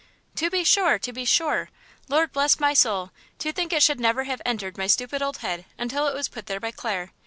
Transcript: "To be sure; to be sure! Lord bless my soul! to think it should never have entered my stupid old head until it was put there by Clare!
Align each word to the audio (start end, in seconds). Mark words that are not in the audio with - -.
"To 0.37 0.49
be 0.49 0.63
sure; 0.63 0.97
to 0.97 1.13
be 1.13 1.25
sure! 1.25 1.69
Lord 2.07 2.31
bless 2.31 2.59
my 2.59 2.73
soul! 2.73 3.11
to 3.37 3.51
think 3.51 3.71
it 3.71 3.83
should 3.83 3.99
never 3.99 4.23
have 4.23 4.41
entered 4.43 4.75
my 4.75 4.87
stupid 4.87 5.21
old 5.21 5.37
head 5.45 5.63
until 5.77 6.07
it 6.07 6.15
was 6.15 6.27
put 6.27 6.47
there 6.47 6.59
by 6.59 6.71
Clare! 6.71 7.11